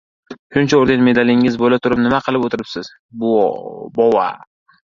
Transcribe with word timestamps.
—Shuncha 0.55 0.79
orden-medalingiz 0.83 1.59
bo‘laturib, 1.63 2.01
nima 2.07 2.21
qilib 2.29 2.49
o‘tiribsiz, 2.49 2.91
bova? 3.25 4.29